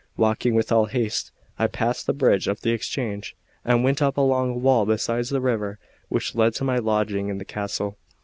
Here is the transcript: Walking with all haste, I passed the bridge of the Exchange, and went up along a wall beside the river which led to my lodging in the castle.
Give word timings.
Walking 0.17 0.55
with 0.55 0.71
all 0.71 0.85
haste, 0.87 1.29
I 1.59 1.67
passed 1.67 2.07
the 2.07 2.11
bridge 2.13 2.47
of 2.47 2.61
the 2.61 2.71
Exchange, 2.71 3.35
and 3.63 3.83
went 3.83 4.01
up 4.01 4.17
along 4.17 4.49
a 4.49 4.53
wall 4.57 4.83
beside 4.83 5.25
the 5.25 5.39
river 5.39 5.77
which 6.09 6.33
led 6.33 6.55
to 6.55 6.63
my 6.63 6.79
lodging 6.79 7.27
in 7.29 7.37
the 7.37 7.45
castle. 7.45 7.99